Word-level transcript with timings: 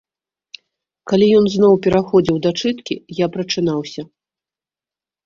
Калі 1.11 1.25
ён 1.39 1.45
зноў 1.55 1.73
пераходзіў 1.87 2.37
да 2.45 2.49
чыткі, 2.63 2.95
я 3.19 3.29
прачынаўся. 3.37 4.01